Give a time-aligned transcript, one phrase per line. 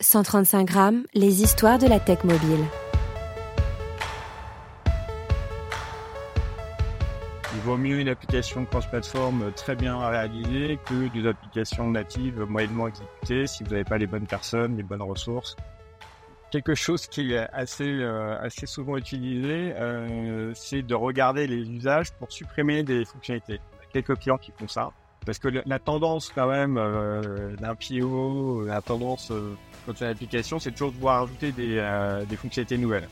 [0.00, 2.64] 135 grammes, les histoires de la tech mobile.
[7.54, 13.48] Il vaut mieux une application cross-platform très bien réalisée que des applications natives moyennement exécutées
[13.48, 15.56] si vous n'avez pas les bonnes personnes, les bonnes ressources.
[16.52, 22.12] Quelque chose qui est assez, euh, assez souvent utilisé, euh, c'est de regarder les usages
[22.12, 23.60] pour supprimer des fonctionnalités.
[23.72, 24.92] Il y a quelques clients qui font ça.
[25.28, 29.54] Parce que la tendance quand même euh, d'un PO, la tendance euh,
[29.88, 33.08] quand tu as une application, c'est toujours de pouvoir ajouter des, euh, des fonctionnalités nouvelles.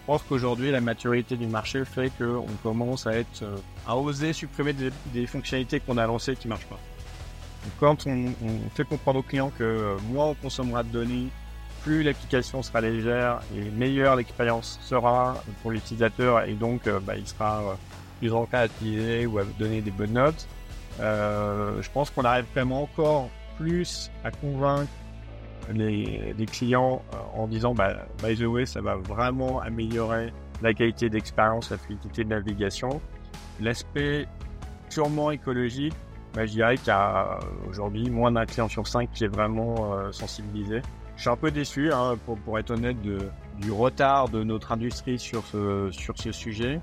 [0.00, 3.56] Je pense qu'aujourd'hui, la maturité du marché fait qu'on commence à être euh,
[3.86, 6.80] à oser supprimer des, fonctionnalités qu'on a lancées qui marchent pas.
[7.78, 8.32] Quand on,
[8.74, 11.28] fait comprendre aux clients que euh, moins on consommera de données,
[11.84, 17.78] plus l'application sera légère et meilleure l'expérience sera pour l'utilisateur et donc bah, il sera
[18.18, 20.48] plus enclin à utiliser ou à donner des bonnes notes.
[20.98, 24.90] Je pense qu'on arrive vraiment encore plus à convaincre
[25.72, 30.74] les, les clients euh, en disant bah, by the way ça va vraiment améliorer la
[30.74, 33.00] qualité d'expérience, la fluidité de navigation.
[33.60, 34.26] L'aspect
[34.90, 35.94] purement écologique,
[36.34, 39.94] bah, je dirais qu'il y a aujourd'hui moins d'un client sur cinq qui est vraiment
[39.94, 40.80] euh, sensibilisé.
[41.16, 43.18] Je suis un peu déçu, hein, pour, pour être honnête, de,
[43.60, 46.80] du retard de notre industrie sur ce, sur ce sujet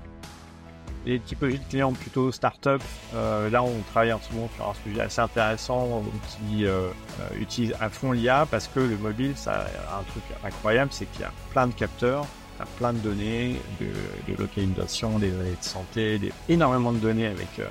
[1.06, 2.82] les typologies de clients plutôt start-up,
[3.14, 6.88] euh, là on travaille en ce moment sur un sujet assez intéressant qui euh,
[7.20, 11.06] euh, utilise à fond l'IA parce que le mobile, ça a un truc incroyable, c'est
[11.12, 12.26] qu'il y a plein de capteurs,
[12.78, 17.66] plein de données, de, localisation, des données de santé, énormément de données avec, euh,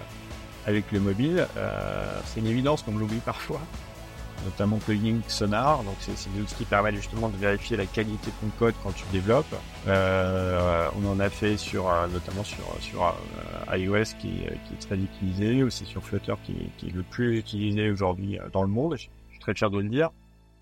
[0.68, 1.48] avec le mobile.
[1.58, 3.62] Euh, c'est une évidence qu'on l'oublie parfois
[4.44, 5.84] notamment plugin Sonar.
[5.84, 8.92] Donc c'est des outils qui permettent justement de vérifier la qualité de ton code quand
[8.92, 9.56] tu développes.
[9.88, 14.88] Euh, on en a fait sur euh, notamment sur sur euh, iOS qui, qui est
[14.88, 18.96] très utilisé, aussi sur Flutter qui, qui est le plus utilisé aujourd'hui dans le monde.
[18.98, 20.10] Je suis très fier de le dire.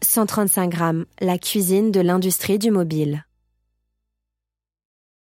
[0.04, 3.26] 135 grammes, la cuisine de l'industrie du mobile.